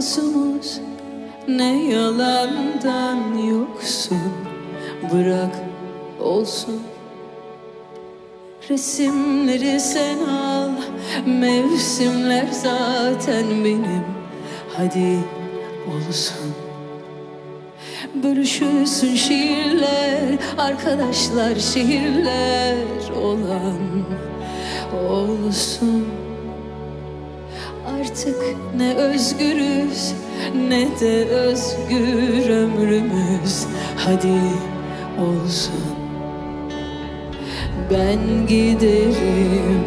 [0.00, 0.82] Artık
[1.48, 4.32] ne yalandan yoksun
[5.12, 5.54] Bırak
[6.20, 6.82] olsun.
[8.70, 10.70] Resimleri sen al
[11.26, 14.04] Mevsimler zaten benim
[14.76, 15.18] Hadi
[15.88, 16.54] olsun.
[18.22, 22.76] Bölüşülsün şiirler Arkadaşlar şehirler
[23.22, 23.78] olan
[25.10, 26.06] Olsun
[28.10, 28.36] Artık
[28.76, 30.14] ne özgürüz
[30.68, 33.66] ne de özgür ömrümüz.
[33.96, 34.40] Hadi
[35.18, 35.82] olsun.
[37.90, 39.84] Ben giderim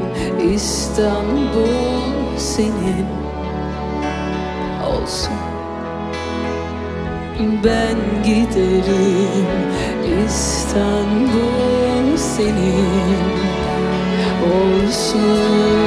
[0.54, 3.06] İstanbul senin.
[4.86, 5.34] Olsun.
[7.64, 9.48] Ben giderim
[10.26, 13.24] İstanbul senin.
[14.44, 15.83] Olsun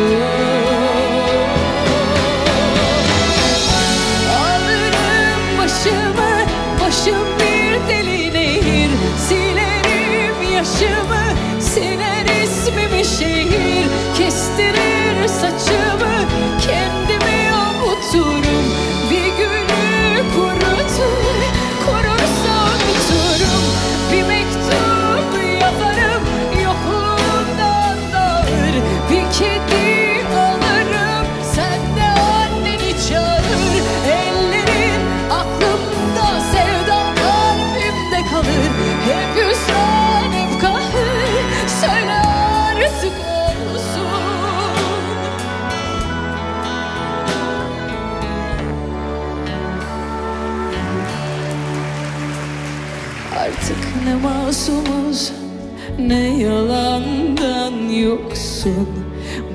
[55.98, 58.88] ne yalandan yoksun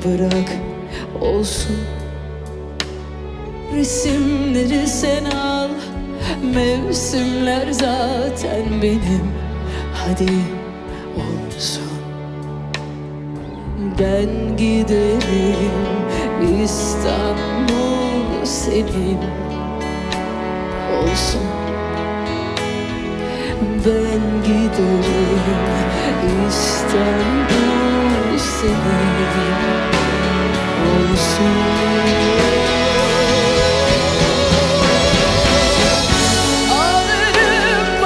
[0.05, 0.49] Bırak
[1.21, 1.77] olsun.
[3.75, 5.69] Resimleri sen al
[6.55, 9.31] Mevsimler zaten benim.
[9.93, 10.31] Hadi
[11.15, 11.83] olsun.
[13.99, 15.71] Ben giderim
[16.63, 19.17] İstanbul senin.
[21.03, 21.60] Olsun
[23.61, 25.61] ben giderim
[26.49, 29.81] İstanbul senin.
[30.87, 31.71] Olsun
[36.71, 38.01] Alırım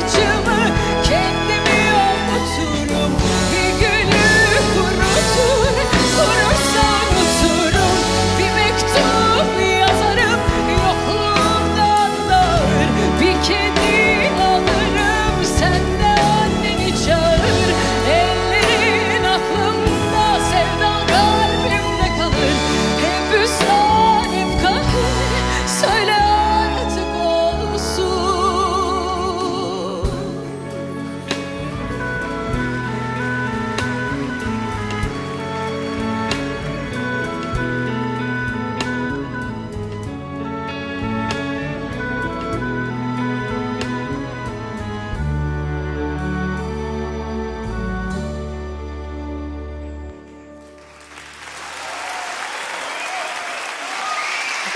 [0.00, 0.27] what you.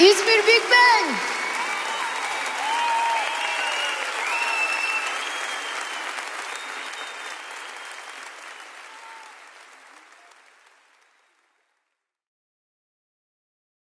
[0.02, 1.31] İzmir Big Bang.